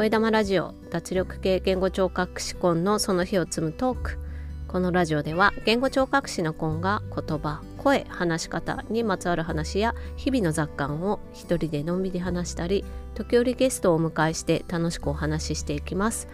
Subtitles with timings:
[0.00, 4.18] 声玉ラジオ脱力系言語聴覚士コンのその日を積むトーク
[4.66, 12.82] このラジオでは言語聴覚士のコンが言葉声話し方にまつわる話や日々の雑感を一人でのんびり話したり
[13.14, 16.28] 時折ゲストをお迎えして楽しくお話ししていきます。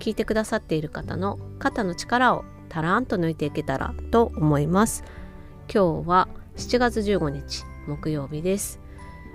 [0.00, 5.04] 聞いてくださっている方の肩の力をたらんと抜いていけたらと思います。
[5.72, 8.80] 今日は7月15日木曜日です。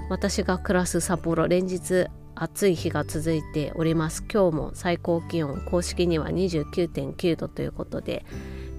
[0.10, 2.08] 私が暮らす札幌連日
[2.40, 4.24] 暑い日が続いております。
[4.32, 8.26] 今日も最高気温公式には29.9度ということで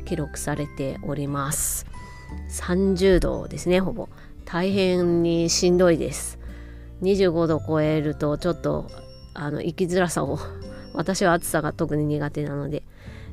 [0.05, 1.85] 記録されております。
[2.51, 4.09] 30度ですねほぼ。
[4.45, 6.39] 大変にしんどいです。
[7.03, 8.87] 25度超えるとちょっと
[9.35, 10.39] あの生きづらさを
[10.95, 12.85] 私は暑さが特に苦手なので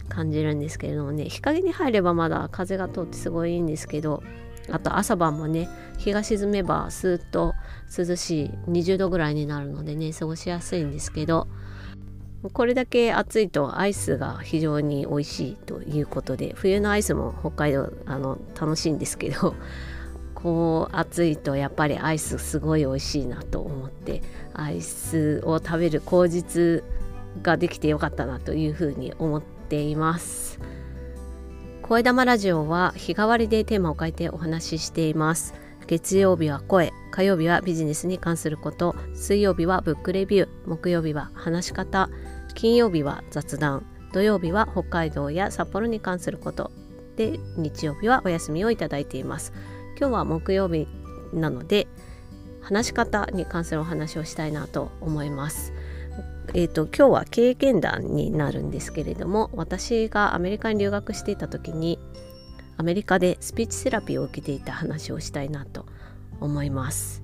[0.09, 1.25] 感じるんですけれどもね。
[1.25, 4.23] 日陰に入ればまだ風が通ってすごいいいんですけど
[4.71, 7.53] あと朝晩もね日が沈めばスーッと
[7.97, 11.47] 涼しい20度ぐらいになるのでね過ごしやすいんですけど
[12.53, 19.55] これだけ暑いとアイスが非常に美味しいということで冬のアイスも北海道あの楽しいんですけど
[20.35, 24.21] こう暑いとやっぱりアイスすごい美味しいなと思って
[24.53, 26.83] アイスを食べる口実
[27.41, 30.59] ができてよかったなというふうに思っています。
[31.87, 35.53] 声玉ラジオは日替わりでテーマを変えてお話ししています。
[35.85, 42.09] 月曜日は声、火曜日はビジネスに関すること、水曜日はブックレビュー、木曜日は話し方、
[42.55, 46.71] 金曜日は雑談、土曜日は北海道や札幌に関すること、
[47.17, 49.53] で、日曜日はお休みをいただいています。
[49.99, 50.87] 今日は木曜日
[51.33, 51.85] なので、
[52.61, 55.71] 話し方に関するお話をしたいなと思います。
[56.57, 61.99] えーと、今日は経験談になるんですけれども私がアメリカに留学していた時に
[62.77, 65.85] アメリカでスピーチセラピーを受けていた話をしたいなと
[66.39, 67.23] 思います。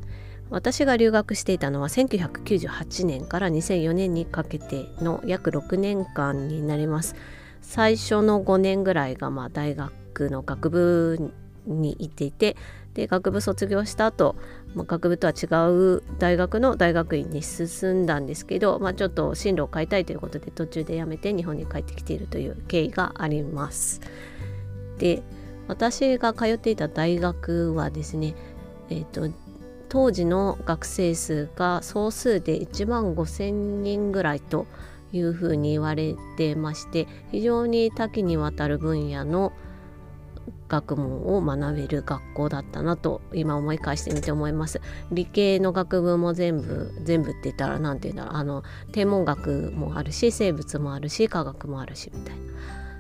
[0.50, 7.16] 私が留学していたのは1998年から2004年にかけての約6年間になります。
[7.62, 11.32] 最初の5年ぐらいがまあ大学の学部
[11.66, 12.58] に行っていて
[12.94, 14.36] で学部卒業した後、
[14.76, 24.02] まあ、学部とは違う大学の大学院に進んだんですけど、まあ、ちょっと進路を変えたいということで途中で辞めて日本に帰ってきているという経緯があります。
[24.98, 25.24] で
[25.68, 28.36] 私が通っていた大学はですね、
[28.90, 29.34] えーと、
[29.88, 34.68] 当時の学生数が総数で1万5,000人ぐらいと
[35.14, 39.54] いうふうに言われてまして非常に多岐にわたる分野の
[40.71, 44.80] 学問を学べる学校だったなと今思い返してみて思います。
[45.11, 48.36] 理系の学部も全部全部って言ったら何て言うんだろう。
[48.36, 52.42] あの天文学もあるし生物もあるし科学もあるしみたいな。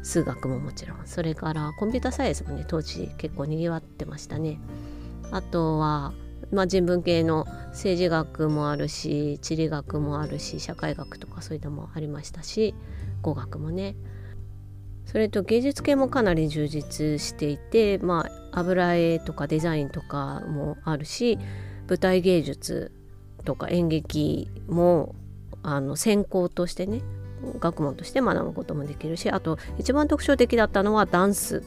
[0.03, 0.97] 数学ももちろん。
[1.05, 4.59] それからコンピューターサイエンスもね当時結構にぎわってましたね。
[5.31, 6.11] あとは
[6.51, 12.75] まあ、人文系の政治学もあるし地理学もあるし社会学とかそういうのもありましたし
[13.21, 13.95] 語学もね。
[15.11, 21.37] それと芸術系もかなり充実していて、まあ、油絵とかデザインとかもあるし
[21.89, 22.93] 舞台芸術
[23.43, 25.13] とか演劇も
[25.63, 27.01] あの専攻としてね
[27.59, 31.61] 学問として学ぶこともできるしあと一番特徴的だったのはダンス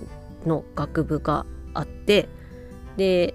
[0.47, 1.45] の学部が
[1.75, 2.31] あって
[2.97, 3.35] で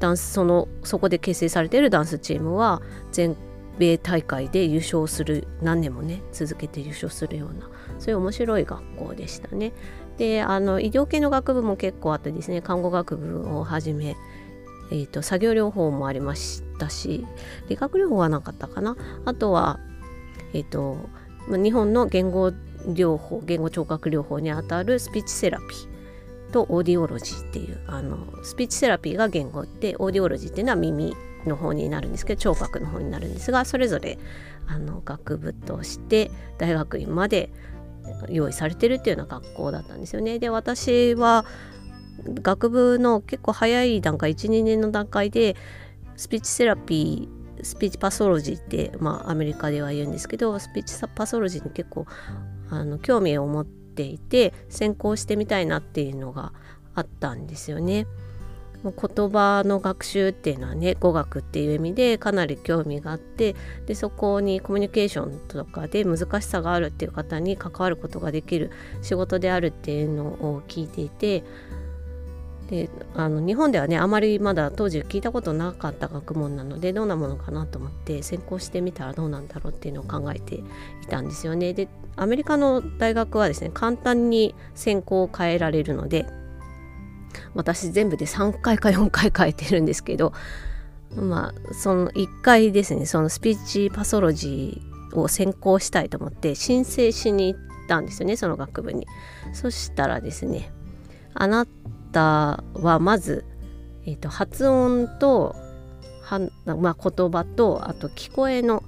[0.00, 2.82] ダンスそのそこで結成されているダンスチームは
[3.12, 3.36] 全
[3.78, 9.72] 米大会で優勝する何年もね続けて優勝するようなそういう面白い学校でしたね。
[10.18, 14.16] であの医療系の学部も結構あってですね看護学部をはじめ、
[14.90, 17.26] えーと、作業療法もありましたし
[17.68, 19.78] 理学療法はなかったかなあとは、
[20.54, 20.96] えーと、
[21.50, 22.50] と日本の言語
[22.86, 31.14] 療法言語聴覚療法にあたるスピーチセラピーとオーディオロジーっていうあのスピーチセラピーが言語でオーディオロジーっていうのは耳
[31.48, 34.18] の方になるんですけど聴覚の方になるんですがそれぞれ
[34.66, 37.50] あの学部として大学院まで
[38.28, 40.38] 用意されてるっていうような学校だったんですよね。
[40.38, 41.44] で私は
[42.24, 45.56] 学部の結構早い段階12年の段階で
[46.16, 52.06] スピーチセラピースピーチパソロジーって、まあ、アメリカでは言うんですけどスピーチパソロジーに結構
[52.70, 56.52] あの興味を持っていて専攻してみたいなっていうのが
[56.94, 58.06] あったんですよね。
[58.92, 63.54] 言葉の学習っていうのはね語学っていう意味でかなり興味があって
[63.86, 68.70] でそこにコミュニケーションとかで難しさがあるっていう方に関わることができる
[69.02, 71.44] 仕事であるっていうのを聞いていて
[72.68, 80.62] であの日本ではねあまりまだ当時聞いたことなかった学問なのでどんなものかなと思って専攻してみたらどうなんだろうっていうのを考えてい
[81.08, 81.72] たんですよね。
[81.74, 86.26] でアメリカの大学はですね簡単に専攻を変えられるので
[87.54, 90.32] 私全部で3回か4回変えてるんですけど
[91.14, 99.06] まあその1回ですねそのスピーチパソロジーを専攻したいと思って申請しに行ったんですよねその学部に。
[99.52, 100.72] そしたらですね
[101.34, 101.66] あな
[102.12, 103.44] たはまず、
[104.06, 105.54] えーと、発音と
[106.22, 108.82] は、まあ、言葉とあと聞こえの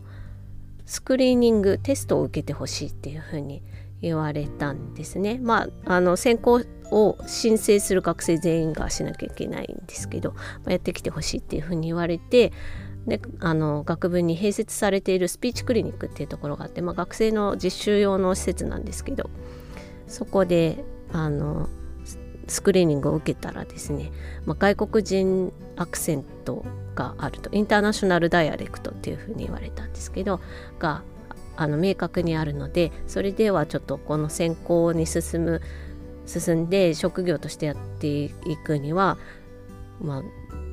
[0.86, 3.62] スクリーニングテストを受けてほしいっていうふうに
[4.00, 5.38] 言われたんですね。
[5.42, 12.52] まあ、あの専攻を申請する学生全員がしなきゃいけないんですけど、まあ、やってきてほしいっていうふうに言われて
[13.06, 19.30] であの学部に併設されているスピーチクリニックっていうところがあって、まあ、学生の実習用の施設なんですけど
[20.06, 21.68] そこであの
[22.46, 24.10] スクリーニングを受けたらですね、
[24.46, 26.64] まあ、外国人アクセント
[26.94, 30.40] があるとインターナショナルダイアレクトっていうふうに言われたんですけど
[30.78, 31.02] が
[31.60, 35.60] あの明確にあるのでそれではちょっとこの専攻に進む
[36.24, 38.32] 進んで職業としてやってい
[38.64, 39.18] くには
[40.00, 40.22] まあ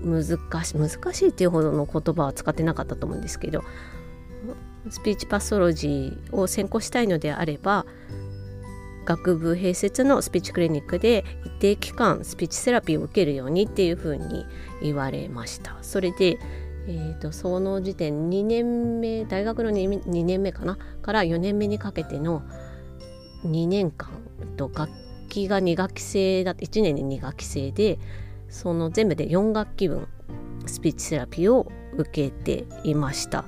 [0.06, 3.64] 難しい難しいっていうほどの言葉は使ってなかったと思うんですけど
[4.90, 7.88] スピーチパストロジーを専攻したいのであれば
[9.06, 14.46] 学部併設のスピーチクリニックで一定期間スピーチセラピーを受けるようにっていうふうに
[14.82, 15.78] 言われました。
[15.82, 16.40] それで、
[16.88, 20.78] えーと、その時点2年目大学の 2, 2年目かな？
[21.02, 22.44] から4年目にかけての
[23.44, 24.10] 2年間
[24.58, 24.92] と楽
[25.30, 28.00] 器が2学期制だって1年に2学期制で
[28.50, 30.08] その全部で4学期分
[30.68, 33.46] スピーチセラピーを受けていました。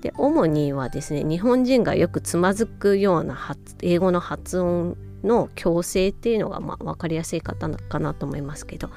[0.00, 3.38] で主にはですね日本人がよくつまずくような
[3.82, 8.90] 英語の発音の矯正っていうのがまあ分かりやすい方かなと思いますけど。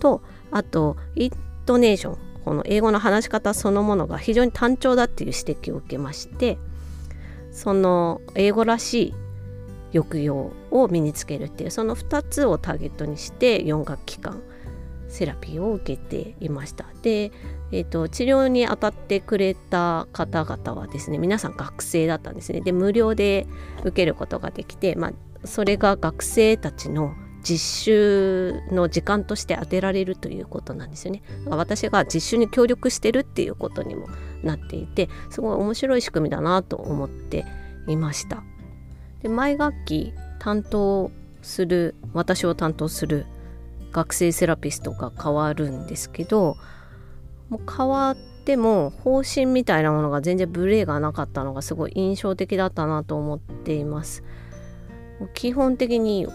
[0.00, 1.30] とあとイン
[1.64, 2.25] トネーション。
[2.46, 6.58] この英語の話し方そのものが非常に単調だっていう指摘を受けまして
[7.50, 9.14] その英語らしい
[9.92, 14.40] 抑揚を身につけるっていうその2つをターゲットにして4学期間
[15.08, 16.86] セラピーを受けていました。
[17.02, 17.32] で
[17.72, 23.48] えーと、治療に当たってくれた方々はですね皆さん学生だったんですねで無料で
[23.80, 27.16] 受けることができて、まあ、それが学生たちの
[27.48, 31.22] 実習の時間として当てられるということなんですよね。
[31.46, 34.08] 私が実習に協力してるっていうことにも
[34.42, 37.46] なっていてすごい面白い仕組みだなと思って
[37.86, 38.42] いました。
[39.22, 43.26] で毎学期担当する私を担当する
[43.92, 46.56] 学生セラピストが変わるんですけど
[47.48, 54.24] もう変わっても方針みたいなものが全然ブレがなかったのがすごい印象的だったなと思っています。
[55.32, 56.26] 基本的に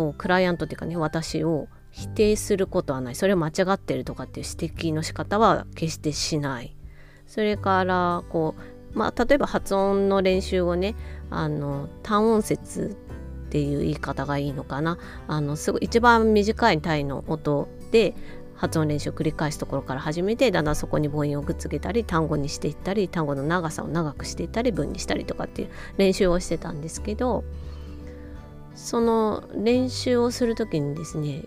[0.00, 3.14] こうクライアントっていうかね私を否定することはない。
[3.14, 6.74] それを間違ってるとかっていう指摘の仕方は決してしない。
[7.26, 8.54] それからこ
[8.94, 10.94] うまあ例えば発音の練習をね
[11.28, 12.96] あの単音節
[13.48, 14.96] っていう言い方がいいのかな。
[15.28, 18.14] あのすごい一番短い単位の音で
[18.54, 25.68] 発音練習を繰り返すところから始めてだんだんそこに母音をくっつけたり単語にしていったり単語の長さを長くしていったり文にしたりとかっていう
[25.98, 27.44] 練習をしてたんですけど
[28.80, 31.42] その練習をする時にですね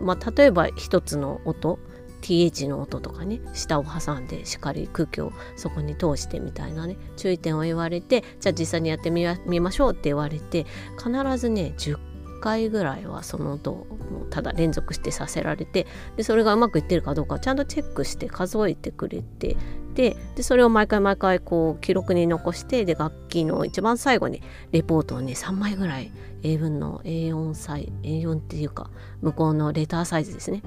[0.00, 1.78] まあ、例えば一つの音
[2.22, 10.66] th の音とかね下を挟んでしっかり空気をそこに通してみたいなね注意点を言われてじゃあ実際にやってみましょうって言われて
[10.96, 11.98] 必ずね10
[12.40, 13.86] 回ぐらいはその音を
[14.30, 15.86] ただ連続してさせられて
[16.16, 19.56] でそれがうまくいってるかどうかちゃんとチェックして数えてくれて
[19.94, 30.62] ででそれを毎回毎回こう記録に残してで楽器の一番最後にレポートをね3枚ぐらい英文の A4 サイ A4 っていうか向こうのレターサイズですね。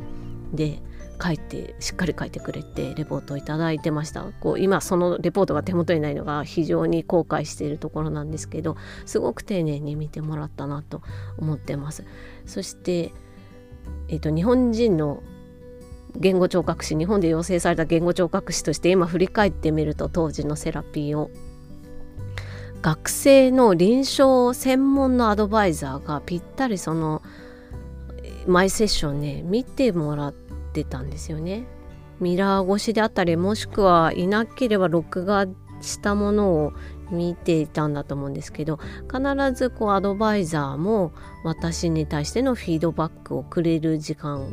[0.53, 0.81] で
[1.21, 4.23] 書いてしっかり書いてくれてレポートをいただいてました。
[4.41, 11.01] こう今そのレポートが手元にないのが非常に後悔しているところなんですけどすごく丁寧に見てもらったなと
[11.37, 12.03] 思ってます。
[12.45, 13.11] そして、
[14.09, 15.23] えーと、日本人の
[16.17, 21.29] 言語聴覚士日本で養成された言語聴覚士として今振り返ってみると当時のセラピーを
[22.81, 27.21] 学生の臨床専門のアドバイザーがぴったりその
[28.47, 31.65] マイセッションね見てもらってたんですよね。
[32.19, 35.47] ミラー越しであったりもしくはいなければ録画
[35.81, 36.73] したものを
[37.11, 38.79] 見ていたんだと思うんですけど
[39.11, 39.19] 必
[39.53, 41.11] ずこうアドバイザーも
[41.43, 44.47] 私に対してのフィードバックをくれる時間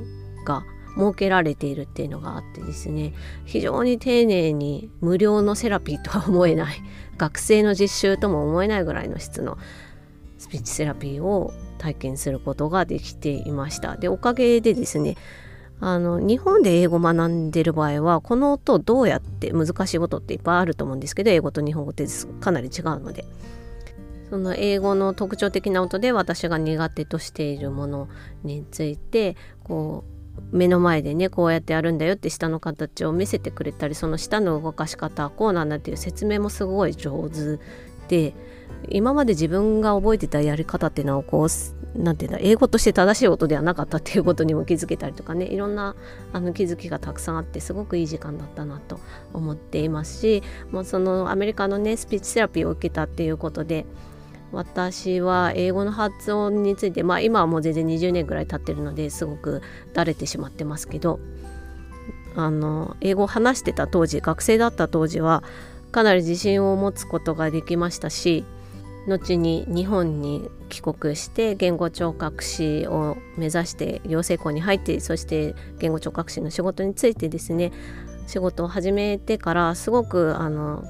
[0.45, 0.65] が
[0.97, 3.13] 設けられているっていうのがあってですね
[3.45, 6.83] 非常に丁寧に無料のセラピーとは思えない
[7.17, 9.59] 学生の実習とも思えないぐらいの質の
[10.39, 13.97] スピーチセラピーを体験することができていました。
[13.97, 15.17] でおかげでですね
[15.81, 22.07] あの日本で英語学んでる場合はこの音どうやって難しい音っていっぱいあると思うんですけど英語と日本語って
[22.41, 23.25] かなり違うので。
[24.33, 28.09] その英語の特徴的な音で私が苦手としているもの
[28.45, 37.59] についてこう目の前でねこうやってやるんだよって舌の形を見せてくれたりその舌の動かし方こうなんだっていう説明もすごい上手
[38.09, 38.35] で
[38.89, 41.49] 今まで自分が覚えてたやり方っていうのはこう
[41.95, 45.95] 何て言うんだ英語として正しい音ではなかったっていうことにも気づけたりとかねいろんな
[46.33, 48.99] あの気づきがたくさんあってすごくいい時間だったなと
[49.33, 53.87] 思っていますしもうそのアメリカのねスピーチセラピーを受けたっていうことで
[54.53, 59.63] 私は英語の発音についてまあ今はもう全然20年ぐらい経ってるのですごく
[59.95, 61.21] だれてしまってますけど
[62.37, 65.43] あの英語を話してた当時学生だった当時は
[65.91, 68.45] かなり自信を持つことができましたし
[69.07, 77.73] 後に日本に帰国して言語聴覚士を目指して養成校に入ってそして言語聴覚士の仕事についてですね
[78.27, 80.85] 仕事を始めてからすごくあの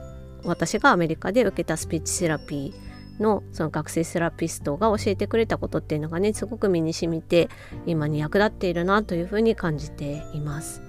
[0.44, 7.48] 私がアメリカで受けたスピーチセラピーのその学生セラピストが教えてくれたことっていうのがねすごく身に染みて
[7.86, 10.82] 今に役立っているなというふうに感じています。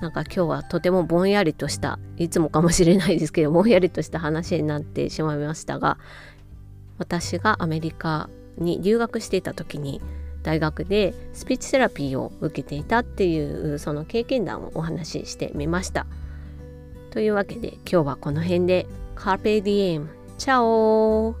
[0.00, 5.96] なんか今日はとてもぼんやりとしたいつもかもしれないですけどぼんやりとした話になってしまいましたが
[6.98, 8.28] 私がアメリカ
[8.58, 10.00] に留学していた時に
[10.42, 16.06] 大学でスピーチセラピーを受けていたっていうその経験談をお話ししてみました。
[17.10, 21.36] というわけで今日はこの辺でカーペディエムチャオ